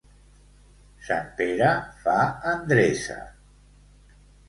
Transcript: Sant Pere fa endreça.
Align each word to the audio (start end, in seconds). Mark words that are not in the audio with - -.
Sant 1.09 1.27
Pere 1.43 1.69
fa 2.07 2.17
endreça. 2.55 3.23